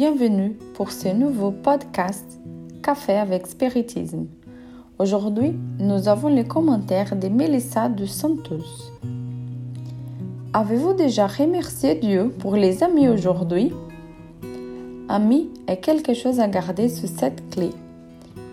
bienvenue 0.00 0.56
pour 0.72 0.92
ce 0.92 1.08
nouveau 1.08 1.50
podcast 1.50 2.40
Café 2.82 3.18
avec 3.18 3.46
Spiritisme. 3.46 4.28
Aujourd'hui, 4.98 5.52
nous 5.78 6.08
avons 6.08 6.28
les 6.28 6.44
commentaires 6.44 7.16
de 7.16 7.28
Melissa 7.28 7.90
de 7.90 8.06
Santos. 8.06 8.64
Avez-vous 10.54 10.94
déjà 10.94 11.26
remercié 11.26 11.96
Dieu 11.96 12.30
pour 12.38 12.56
les 12.56 12.82
amis 12.82 13.10
aujourd'hui? 13.10 13.74
Ami 15.10 15.50
est 15.66 15.76
quelque 15.76 16.14
chose 16.14 16.40
à 16.40 16.48
garder 16.48 16.88
sous 16.88 17.06
cette 17.06 17.50
clé, 17.50 17.68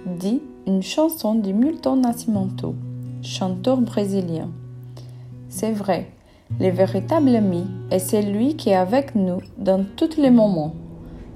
dit 0.05 0.41
une 0.67 0.83
chanson 0.83 1.33
de 1.33 1.53
Milton 1.53 2.01
Nascimento, 2.01 2.75
chanteur 3.21 3.77
brésilien. 3.77 4.49
C'est 5.47 5.71
vrai, 5.71 6.11
le 6.59 6.71
véritable 6.71 7.33
ami 7.37 7.63
est 7.89 7.99
celui 7.99 8.57
qui 8.57 8.71
est 8.71 8.75
avec 8.75 9.15
nous 9.15 9.39
dans 9.57 9.85
tous 9.95 10.17
les 10.17 10.29
moments, 10.29 10.73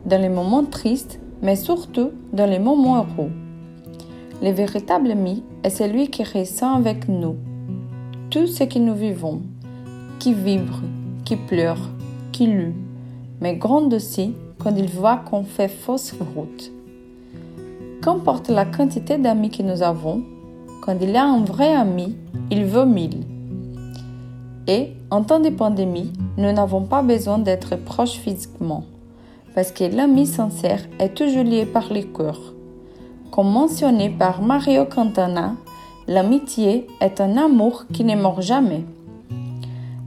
dans 0.05 0.21
les 0.21 0.29
moments 0.29 0.65
tristes, 0.65 1.19
mais 1.41 1.55
surtout 1.55 2.11
dans 2.33 2.49
les 2.49 2.59
moments 2.59 2.97
heureux. 2.97 3.31
Le 4.41 4.51
véritable 4.51 5.11
ami 5.11 5.43
est 5.63 5.69
celui 5.69 6.09
qui 6.09 6.23
ressent 6.23 6.75
avec 6.75 7.07
nous 7.07 7.35
tout 8.29 8.47
ce 8.47 8.63
que 8.63 8.79
nous 8.79 8.95
vivons, 8.95 9.41
qui 10.19 10.33
vibre, 10.33 10.81
qui 11.25 11.35
pleure, 11.35 11.89
qui 12.31 12.47
lutte, 12.47 12.75
mais 13.41 13.55
gronde 13.55 13.93
aussi 13.93 14.33
quand 14.57 14.73
il 14.75 14.87
voit 14.87 15.17
qu'on 15.17 15.43
fait 15.43 15.67
fausse 15.67 16.13
route. 16.35 16.71
Qu'importe 18.01 18.49
la 18.49 18.65
quantité 18.65 19.17
d'amis 19.17 19.49
que 19.49 19.63
nous 19.63 19.83
avons, 19.83 20.23
quand 20.81 20.97
il 21.01 21.15
a 21.15 21.25
un 21.25 21.43
vrai 21.43 21.73
ami, 21.73 22.15
il 22.49 22.65
veut 22.65 22.85
mille. 22.85 23.25
Et 24.67 24.93
en 25.09 25.23
temps 25.23 25.39
de 25.39 25.49
pandémie, 25.49 26.11
nous 26.37 26.51
n'avons 26.51 26.83
pas 26.83 27.03
besoin 27.03 27.37
d'être 27.37 27.75
proches 27.75 28.17
physiquement, 28.17 28.85
parce 29.53 29.71
que 29.71 29.83
l'ami 29.83 30.25
sincère 30.25 30.81
est 30.99 31.15
toujours 31.15 31.43
lié 31.43 31.65
par 31.65 31.91
les 31.91 32.05
cœurs. 32.05 32.53
Comme 33.31 33.51
mentionné 33.51 34.09
par 34.09 34.41
Mario 34.41 34.85
Cantana, 34.85 35.55
l'amitié 36.07 36.87
est 36.99 37.21
un 37.21 37.37
amour 37.37 37.85
qui 37.93 38.03
ne 38.03 38.15
meurt 38.15 38.41
jamais. 38.41 38.83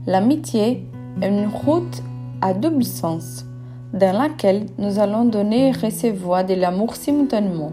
L'amitié 0.07 0.85
est 1.21 1.27
une 1.27 1.47
route 1.47 2.03
à 2.41 2.53
double 2.53 2.83
sens, 2.83 3.45
dans 3.93 4.17
laquelle 4.17 4.67
nous 4.77 4.99
allons 4.99 5.25
donner 5.25 5.69
et 5.69 5.71
recevoir 5.71 6.45
de 6.45 6.53
l'amour 6.53 6.95
simultanément. 6.95 7.71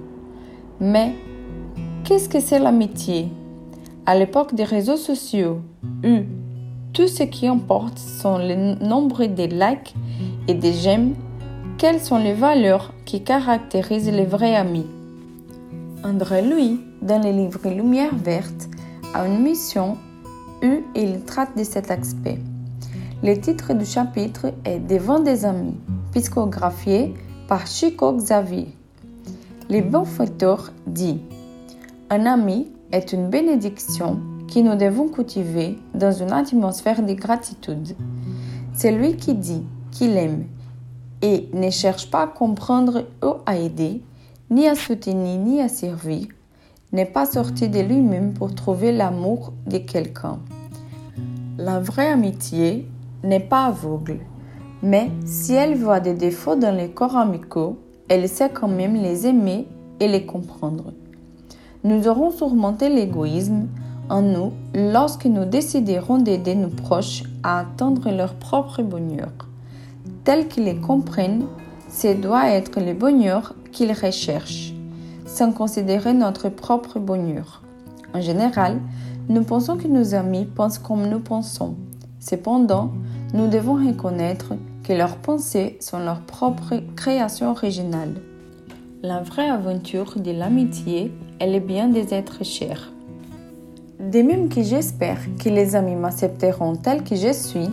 Mais 0.80 1.14
qu'est-ce 2.04 2.28
que 2.28 2.40
c'est 2.40 2.58
l'amitié? 2.58 3.28
À 4.06 4.16
l'époque 4.16 4.54
des 4.54 4.64
réseaux 4.64 4.96
sociaux, 4.96 5.60
tout 6.92 7.08
ce 7.08 7.22
qui 7.24 7.46
importe 7.46 7.98
sont 7.98 8.38
le 8.38 8.74
nombre 8.84 9.24
de 9.26 9.44
likes 9.44 9.94
et 10.48 10.54
de 10.54 10.70
j'aime. 10.70 11.14
Quelles 11.82 12.00
sont 12.00 12.18
les 12.18 12.32
valeurs 12.32 12.94
qui 13.04 13.24
caractérisent 13.24 14.08
les 14.08 14.24
vrais 14.24 14.54
amis? 14.54 14.86
André 16.04 16.40
Louis, 16.40 16.80
dans 17.02 17.20
le 17.20 17.32
livre 17.32 17.68
Lumière 17.68 18.14
verte, 18.14 18.68
a 19.14 19.26
une 19.26 19.42
mission 19.42 19.98
où 20.62 20.84
il 20.94 21.24
traite 21.24 21.58
de 21.58 21.64
cet 21.64 21.90
aspect. 21.90 22.38
Le 23.24 23.34
titre 23.34 23.74
du 23.74 23.84
chapitre 23.84 24.52
est 24.64 24.78
Devant 24.78 25.18
des 25.18 25.44
amis, 25.44 25.74
psychographié 26.12 27.14
par 27.48 27.66
Chico 27.66 28.12
Xavier. 28.12 28.68
Le 29.68 29.80
bon 29.80 30.04
fauteur 30.04 30.70
dit 30.86 31.20
Un 32.10 32.26
ami 32.26 32.70
est 32.92 33.12
une 33.12 33.28
bénédiction 33.28 34.20
qui 34.46 34.62
nous 34.62 34.76
devons 34.76 35.08
cultiver 35.08 35.80
dans 35.94 36.12
une 36.12 36.30
atmosphère 36.30 37.02
de 37.02 37.14
gratitude. 37.14 37.96
C'est 38.72 38.92
lui 38.92 39.16
qui 39.16 39.34
dit 39.34 39.64
qu'il 39.90 40.16
aime 40.16 40.44
et 41.22 41.48
ne 41.54 41.70
cherche 41.70 42.10
pas 42.10 42.24
à 42.24 42.26
comprendre 42.26 43.04
ou 43.22 43.34
à 43.46 43.56
aider, 43.56 44.02
ni 44.50 44.68
à 44.68 44.74
soutenir 44.74 45.38
ni 45.38 45.60
à 45.60 45.68
servir, 45.68 46.26
n'est 46.92 47.06
pas 47.06 47.24
sorti 47.24 47.68
de 47.68 47.80
lui-même 47.80 48.34
pour 48.34 48.54
trouver 48.54 48.92
l'amour 48.92 49.52
de 49.66 49.78
quelqu'un. 49.78 50.40
La 51.56 51.80
vraie 51.80 52.10
amitié 52.10 52.86
n'est 53.22 53.40
pas 53.40 53.66
aveugle, 53.66 54.18
mais 54.82 55.10
si 55.24 55.54
elle 55.54 55.76
voit 55.76 56.00
des 56.00 56.14
défauts 56.14 56.56
dans 56.56 56.76
les 56.76 56.90
corps 56.90 57.16
amicaux, 57.16 57.78
elle 58.08 58.28
sait 58.28 58.50
quand 58.50 58.68
même 58.68 58.94
les 58.94 59.26
aimer 59.26 59.66
et 60.00 60.08
les 60.08 60.26
comprendre. 60.26 60.92
Nous 61.84 62.08
aurons 62.08 62.30
surmonté 62.30 62.88
l'égoïsme 62.88 63.68
en 64.08 64.22
nous 64.22 64.52
lorsque 64.74 65.26
nous 65.26 65.44
déciderons 65.44 66.18
d'aider 66.18 66.54
nos 66.54 66.68
proches 66.68 67.22
à 67.42 67.60
atteindre 67.60 68.10
leur 68.10 68.34
propre 68.34 68.82
bonheur. 68.82 69.30
Tel 70.24 70.46
qu'ils 70.46 70.64
les 70.64 70.76
comprennent, 70.76 71.46
ce 71.88 72.14
doit 72.14 72.50
être 72.50 72.80
le 72.80 72.94
bonheur 72.94 73.54
qu'ils 73.72 73.92
recherchent, 73.92 74.72
sans 75.26 75.52
considérer 75.52 76.12
notre 76.12 76.48
propre 76.48 77.00
bonheur. 77.00 77.62
En 78.14 78.20
général, 78.20 78.80
nous 79.28 79.42
pensons 79.42 79.76
que 79.76 79.88
nos 79.88 80.14
amis 80.14 80.44
pensent 80.44 80.78
comme 80.78 81.08
nous 81.08 81.18
pensons. 81.18 81.74
Cependant, 82.20 82.92
nous 83.34 83.48
devons 83.48 83.74
reconnaître 83.74 84.54
que 84.84 84.92
leurs 84.92 85.16
pensées 85.16 85.76
sont 85.80 85.98
leur 85.98 86.20
propre 86.20 86.74
création 86.94 87.50
originale. 87.50 88.14
La 89.02 89.22
vraie 89.22 89.50
aventure 89.50 90.20
de 90.20 90.30
l'amitié 90.30 91.12
est 91.40 91.52
le 91.52 91.58
bien 91.58 91.88
des 91.88 92.14
êtres 92.14 92.44
chers. 92.44 92.92
De 93.98 94.22
même 94.22 94.48
que 94.48 94.62
j'espère 94.62 95.18
que 95.42 95.48
les 95.48 95.74
amis 95.74 95.96
m'accepteront 95.96 96.76
tel 96.76 97.02
que 97.02 97.16
je 97.16 97.32
suis, 97.32 97.68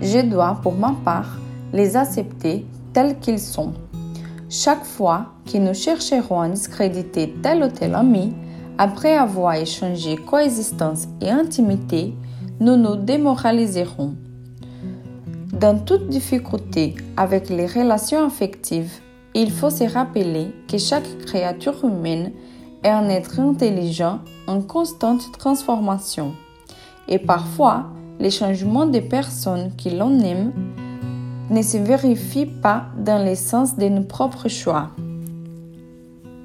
je 0.00 0.20
dois, 0.20 0.60
pour 0.62 0.74
ma 0.74 0.94
part, 1.04 1.38
les 1.72 1.96
accepter 1.96 2.66
tels 2.92 3.18
qu'ils 3.18 3.40
sont. 3.40 3.72
Chaque 4.50 4.84
fois 4.84 5.26
que 5.50 5.58
nous 5.58 5.74
chercherons 5.74 6.40
à 6.40 6.48
discréditer 6.48 7.34
tel 7.42 7.62
ou 7.62 7.68
tel 7.68 7.94
ami, 7.94 8.32
après 8.78 9.16
avoir 9.16 9.54
échangé 9.54 10.16
coexistence 10.16 11.08
et 11.20 11.30
intimité, 11.30 12.14
nous 12.60 12.76
nous 12.76 12.96
démoraliserons. 12.96 14.14
Dans 15.52 15.78
toute 15.78 16.08
difficulté 16.08 16.94
avec 17.16 17.48
les 17.48 17.66
relations 17.66 18.24
affectives, 18.24 18.92
il 19.34 19.50
faut 19.50 19.70
se 19.70 19.84
rappeler 19.84 20.54
que 20.68 20.78
chaque 20.78 21.18
créature 21.26 21.84
humaine 21.84 22.32
est 22.82 22.88
un 22.88 23.08
être 23.08 23.40
intelligent 23.40 24.20
en 24.46 24.60
constante 24.60 25.32
transformation. 25.38 26.32
Et 27.08 27.18
parfois, 27.18 27.86
les 28.20 28.30
changements 28.30 28.86
des 28.86 29.00
personnes 29.00 29.72
qui 29.76 29.90
l'on 29.90 30.18
aime 30.20 30.52
ne 31.50 31.62
se 31.62 31.78
vérifient 31.78 32.46
pas 32.46 32.86
dans 32.98 33.24
le 33.24 33.34
sens 33.34 33.76
de 33.76 33.88
nos 33.88 34.02
propres 34.02 34.48
choix. 34.48 34.90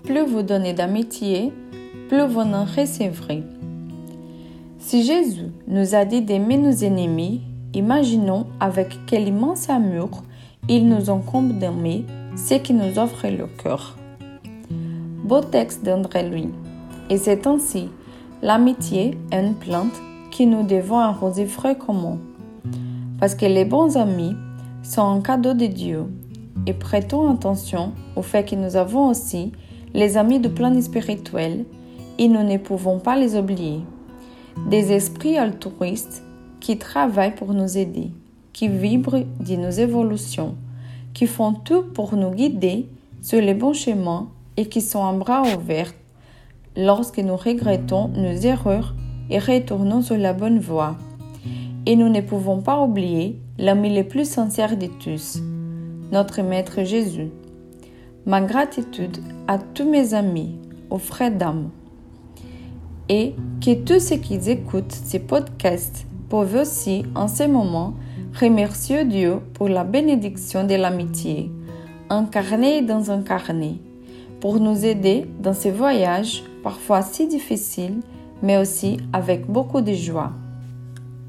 Plus 0.04 0.26
vous 0.26 0.44
donnez 0.44 0.74
d'amitié, 0.74 1.52
plus 2.10 2.26
vous 2.28 2.42
en 2.42 2.66
recevrez. 2.66 3.44
Si 4.80 5.04
Jésus 5.04 5.52
nous 5.68 5.96
a 5.96 6.06
dit 6.06 6.22
d'aimer 6.22 6.58
nos 6.58 6.74
ennemis, 6.74 7.42
imaginons 7.74 8.48
avec 8.60 8.98
quel 9.08 9.28
immense 9.28 9.70
amour 9.70 10.24
il 10.70 10.88
nous 10.88 11.10
encombre 11.10 11.54
d'aimer 11.54 12.06
ceux 12.36 12.58
qui 12.58 12.74
nous 12.74 13.00
offrent 13.00 13.28
le 13.28 13.48
cœur. 13.62 13.98
Beau 15.24 15.42
texte 15.42 15.86
d'André 15.86 16.30
Louis. 16.30 16.50
Et 17.10 17.18
c'est 17.18 17.48
ainsi, 17.48 17.90
l'amitié 18.42 19.18
est 19.32 19.40
une 19.40 19.56
plante 19.56 19.94
que 20.38 20.44
nous 20.44 20.64
devons 20.64 21.00
arroser 21.00 21.46
fréquemment. 21.46 22.18
Parce 23.20 23.36
que 23.36 23.46
les 23.46 23.66
bons 23.66 23.96
amis 23.98 24.36
sont 24.84 25.02
un 25.02 25.22
cadeau 25.22 25.54
de 25.54 25.66
Dieu. 25.66 26.06
Et 26.68 26.74
prêtons 26.74 27.32
attention 27.32 27.94
au 28.16 28.22
fait 28.22 28.44
que 28.44 28.56
nous 28.56 28.76
avons 28.76 29.10
aussi 29.10 29.52
les 29.94 30.18
amis 30.18 30.40
du 30.40 30.50
plan 30.50 30.80
spirituel 30.82 31.66
et 32.20 32.28
nous 32.28 32.44
ne 32.44 32.58
pouvons 32.58 33.00
pas 33.00 33.16
les 33.16 33.36
oublier. 33.36 33.82
Des 34.70 34.92
esprits 34.92 35.38
altruistes 35.38 36.24
qui 36.60 36.78
travaillent 36.78 37.36
pour 37.36 37.54
nous 37.54 37.78
aider, 37.78 38.12
qui 38.54 38.68
vibrent 38.68 39.26
de 39.40 39.56
nos 39.56 39.72
évolutions, 39.72 40.56
qui 41.14 41.28
font 41.28 41.54
tout 41.54 41.84
pour 41.94 42.16
nous 42.16 42.32
guider 42.32 42.88
sur 43.22 43.42
les 43.42 43.54
bons 43.54 43.74
chemins 43.74 44.30
et 44.58 44.68
qui 44.68 44.82
sont 44.82 45.04
un 45.04 45.18
bras 45.18 45.44
ouvert 45.58 45.92
lorsque 46.76 47.20
nous 47.20 47.36
regrettons 47.36 48.10
nos 48.10 48.36
erreurs 48.36 48.96
et 49.30 49.40
retournons 49.40 50.02
sur 50.02 50.18
la 50.18 50.34
bonne 50.34 50.60
voie. 50.60 50.96
Et 51.86 51.96
nous 51.96 52.10
ne 52.10 52.22
pouvons 52.22 52.62
pas 52.62 52.82
oublier 52.82 53.40
l'ami 53.60 53.96
le 53.96 54.04
plus 54.04 54.28
sincère 54.28 54.78
de 54.78 54.88
tous, 54.88 55.40
notre 56.12 56.42
Maître 56.42 56.84
Jésus. 56.84 57.30
Ma 58.26 58.42
gratitude 58.42 59.20
à 59.48 59.60
tous 59.60 59.88
mes 59.88 60.16
amis, 60.16 60.58
aux 60.90 60.98
frères 60.98 61.32
d'âme. 61.32 61.70
Et 63.10 63.36
que 63.64 63.76
tous 63.76 64.00
ceux 64.00 64.16
qui 64.16 64.36
écoutent 64.50 64.92
ces 64.92 65.20
podcasts 65.20 66.08
peuvent 66.30 66.56
aussi, 66.62 67.06
en 67.14 67.28
ce 67.28 67.44
moment, 67.44 67.94
remercier 68.40 69.06
Dieu 69.06 69.36
pour 69.54 69.70
la 69.70 69.84
bénédiction 69.84 70.64
de 70.64 70.76
l'amitié, 70.76 71.52
incarnée 72.10 72.82
dans 72.82 73.12
un 73.12 73.22
carnet 73.22 73.76
pour 74.40 74.60
nous 74.60 74.84
aider 74.84 75.26
dans 75.42 75.54
ces 75.54 75.72
voyages 75.72 76.44
parfois 76.64 77.02
si 77.04 77.28
difficiles, 77.28 78.00
mais 78.42 78.58
aussi 78.58 78.98
avec 79.14 79.46
beaucoup 79.46 79.82
de 79.82 79.94
joie. 79.94 80.32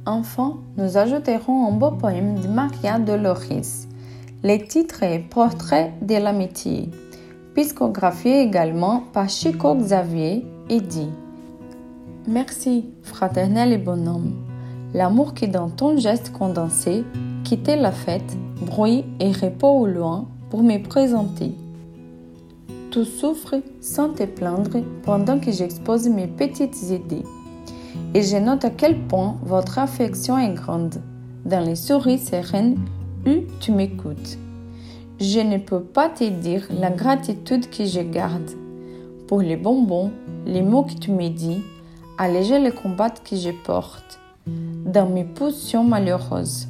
Enfin, 0.07 0.59
nous 0.77 0.99
ajouterons 0.99 1.67
un 1.67 1.73
beau 1.73 1.91
poème 1.91 2.39
de 2.39 2.47
Maria 2.47 2.99
Dolores, 2.99 3.87
Le 4.43 4.59
titre 4.59 5.03
est 5.03 5.19
Portrait 5.19 5.95
de 6.03 6.17
l'amitié, 6.17 6.91
piscographié 7.55 8.43
également 8.43 9.05
par 9.15 9.31
Chico 9.31 9.75
Xavier 9.75 10.45
et 10.69 10.83
dit 10.83 11.09
Merci, 12.27 12.91
fraternel 13.03 13.73
et 13.73 13.79
bonhomme. 13.79 14.35
L'amour 14.93 15.33
qui 15.33 15.49
dans 15.49 15.71
ton 15.71 15.97
geste 15.97 16.33
condensé 16.33 17.03
quittait 17.43 17.77
la 17.77 17.93
fête, 17.93 18.37
bruit 18.61 19.07
et 19.21 19.33
repos 19.33 19.81
au 19.81 19.87
loin 19.87 20.27
pour 20.51 20.63
me 20.63 20.83
présenter. 20.83 21.53
Tu 22.91 23.07
souffres 23.07 23.57
sans 23.81 24.11
te 24.11 24.25
plaindre 24.25 24.83
pendant 25.03 25.39
que 25.39 25.51
j'expose 25.51 26.09
mes 26.09 26.27
petites 26.27 26.91
idées. 26.91 27.25
Et 28.15 28.23
je 28.23 28.37
note 28.37 28.65
à 28.65 28.71
quel 28.71 28.99
point 29.07 29.37
votre 29.43 29.79
affection 29.79 30.39
est 30.39 30.55
grande 30.55 30.97
dans 31.45 31.65
les 31.65 31.77
souris 31.77 32.19
sereines 32.19 32.79
où 33.27 33.45
tu 33.61 33.73
m'écoutes. 33.73 34.39
Je 35.21 35.41
ne 35.41 35.59
peux 35.59 35.81
pas 35.81 36.09
te 36.09 36.25
dire 36.25 36.67
la 36.71 36.91
gratitude 36.91 37.71
que 37.71 37.85
je 37.85 38.01
garde 38.01 38.51
pour 39.29 39.41
les 39.41 39.57
bonbons, 39.57 40.11
les 40.47 40.63
mots 40.63 40.83
que 40.83 40.95
tu 40.95 41.11
me 41.11 41.29
dis, 41.29 41.63
alléger 42.19 42.59
les 42.59 42.73
combats 42.73 43.11
que 43.11 43.37
je 43.37 43.51
porte 43.65 44.21
dans 44.47 45.09
mes 45.09 45.25
positions 45.25 45.85
malheureuses. 45.85 46.69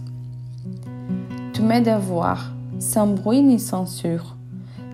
Tu 1.53 1.63
m'aides 1.63 1.89
à 1.89 1.99
voir, 1.99 2.53
sans 2.79 3.07
bruit 3.07 3.43
ni 3.43 3.59
censure, 3.59 4.37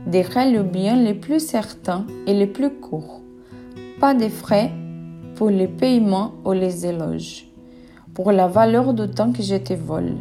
des 0.06 0.23
le 0.23 0.62
bien 0.62 0.97
les 0.97 1.15
plus 1.15 1.41
certains 1.41 2.06
et 2.26 2.35
les 2.35 2.47
plus 2.47 2.71
courts. 2.71 3.21
Pas 4.00 4.15
de 4.15 4.29
frais 4.29 4.73
pour 5.41 5.49
les 5.49 5.69
paiements 5.69 6.33
ou 6.45 6.53
les 6.53 6.85
éloges, 6.85 7.47
pour 8.13 8.31
la 8.31 8.47
valeur 8.47 8.93
du 8.93 9.09
temps 9.09 9.33
que 9.33 9.43
je 9.43 9.57
te 9.57 9.73
vole. 9.73 10.19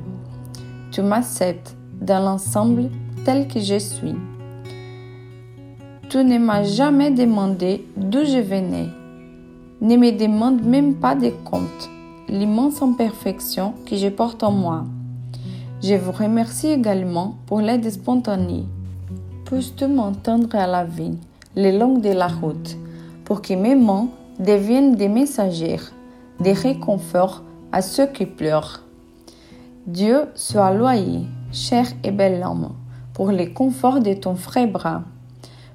Tu 0.94 1.01
m'acceptes 1.01 1.75
dans 2.00 2.24
l'ensemble 2.24 2.89
tel 3.25 3.50
que 3.50 3.60
je 3.60 3.80
suis. 3.80 4.16
Tu 6.10 6.24
ne 6.24 6.38
m'as 6.38 6.63
jamais 6.63 7.12
demandé 7.12 7.86
d'où 7.98 8.24
je 8.24 8.39
venais. 8.39 8.88
Ne 9.81 9.98
me 9.98 10.18
demande 10.18 10.63
même 10.63 10.94
pas 10.95 11.16
de 11.16 11.31
compte, 11.44 11.89
l'immense 12.30 12.81
imperfection 12.81 13.74
que 13.86 13.98
je 13.98 14.07
porte 14.07 14.42
en 14.42 14.51
moi. 14.51 14.86
Je 15.83 15.95
vous 15.95 16.13
remercie 16.13 16.68
également 16.68 17.36
pour 17.45 17.60
l'aide 17.60 17.89
spontanée. 17.92 18.63
Peux-tu 19.44 19.86
m'entendre 19.88 20.56
à 20.56 20.65
la 20.65 20.86
vie, 20.86 21.18
les 21.57 21.77
longues 21.77 22.00
de 22.00 22.13
la 22.13 22.30
route, 22.30 22.77
pour 23.25 23.42
que 23.42 23.54
mes 23.54 23.75
mains 23.75 24.07
deviennent 24.39 24.95
des 24.95 25.09
messagères, 25.09 25.91
des 26.39 26.53
réconforts 26.53 27.44
à 27.71 27.81
ceux 27.81 28.07
qui 28.07 28.25
pleurent. 28.25 28.83
Dieu 29.86 30.27
soit 30.36 30.74
loyé, 30.74 31.21
cher 31.51 31.86
et 32.03 32.12
bel 32.12 32.44
homme, 32.44 32.74
pour 33.13 33.31
les 33.31 33.53
conforts 33.53 34.00
de 34.00 34.13
ton 34.13 34.36
frais 34.36 34.68
bras, 34.68 35.03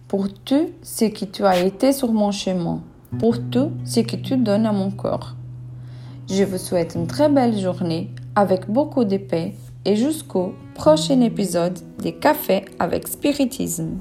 pour 0.08 0.32
tout 0.32 0.70
ce 0.82 1.06
que 1.06 1.24
tu 1.24 1.44
as 1.44 1.60
été 1.60 1.92
sur 1.92 2.12
mon 2.12 2.30
chemin, 2.30 2.80
pour 3.18 3.38
tout 3.50 3.70
ce 3.84 4.00
que 4.00 4.16
tu 4.16 4.36
donnes 4.36 4.66
à 4.66 4.72
mon 4.72 4.90
corps. 4.90 5.34
Je 6.30 6.44
vous 6.44 6.58
souhaite 6.58 6.94
une 6.94 7.06
très 7.06 7.28
belle 7.28 7.58
journée 7.58 8.10
avec 8.34 8.70
beaucoup 8.70 9.04
de 9.04 9.18
paix 9.18 9.54
et 9.84 9.96
jusqu'au 9.96 10.54
prochain 10.74 11.20
épisode 11.20 11.78
des 11.98 12.14
Cafés 12.14 12.64
avec 12.78 13.06
Spiritisme. 13.08 13.98